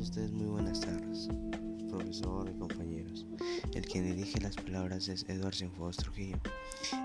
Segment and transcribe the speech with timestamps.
[0.00, 1.28] ustedes muy buenas tardes,
[1.90, 3.26] profesor y compañeros.
[3.74, 6.38] El quien dirige las palabras es Eduardo Cienfuegos Trujillo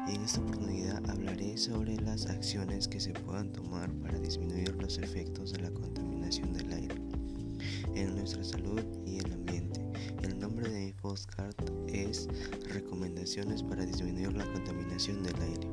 [0.08, 4.98] y en esta oportunidad hablaré sobre las acciones que se puedan tomar para disminuir los
[4.98, 6.96] efectos de la contaminación del aire
[7.96, 9.82] en nuestra salud y el ambiente.
[10.24, 11.56] El nombre de mi postcard
[11.88, 12.30] es
[12.70, 15.68] Recomendaciones para disminuir la contaminación del aire.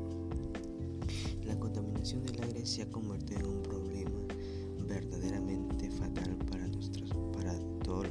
[1.45, 4.19] La contaminación del aire se ha convertido en un problema
[4.89, 5.62] verdaderamente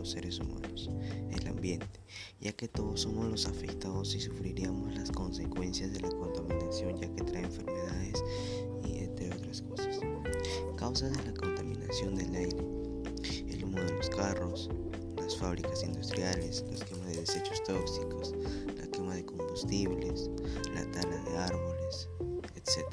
[0.02, 0.90] los seres humanos,
[1.30, 2.00] el ambiente,
[2.40, 7.24] ya que todos somos los afectados y sufriríamos las consecuencias de la contaminación, ya que
[7.24, 8.24] trae enfermedades
[8.84, 10.00] y entre otras cosas.
[10.76, 12.58] Causas de la contaminación del aire,
[13.48, 14.72] el humo de los carros,
[15.18, 18.34] las fábricas industriales, la quema de desechos tóxicos,
[18.76, 20.32] la quema de combustibles,
[20.74, 22.10] la tala de árboles,
[22.56, 22.88] etc.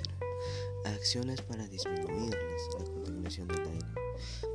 [0.85, 2.37] Acciones para disminuir
[2.79, 3.98] la contaminación del aire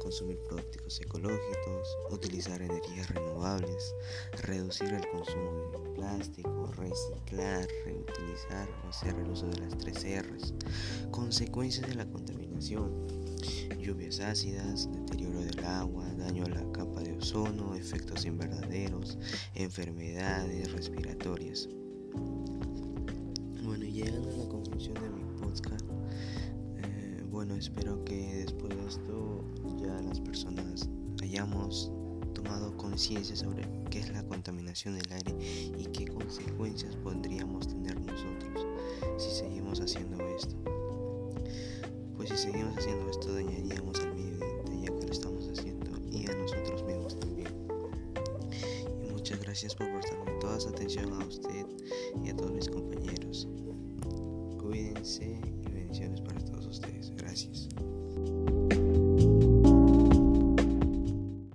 [0.01, 3.93] consumir productos ecológicos, utilizar energías renovables,
[4.41, 10.53] reducir el consumo de plástico, reciclar, reutilizar o hacer el uso de las tres R's.
[11.11, 13.07] Consecuencias de la contaminación.
[13.79, 19.17] Lluvias ácidas, deterioro del agua, daño a la capa de ozono, efectos invernaderos,
[19.55, 21.67] enfermedades respiratorias.
[23.63, 25.85] Bueno, llegando a la conclusión de mi podcast,
[27.45, 29.43] bueno, espero que después de esto
[29.77, 30.87] ya las personas
[31.21, 31.91] hayamos
[32.33, 35.35] tomado conciencia sobre qué es la contaminación del aire
[35.77, 38.65] y qué consecuencias podríamos tener nosotros
[39.17, 40.55] si seguimos haciendo esto.
[42.15, 46.25] Pues si seguimos haciendo esto dañaríamos al medio ambiente ya que lo estamos haciendo y
[46.29, 47.49] a nosotros mismos también.
[49.05, 51.65] Y muchas gracias por prestarme toda su atención a usted
[52.23, 53.49] y a todos mis compañeros.
[54.61, 55.41] Cuídense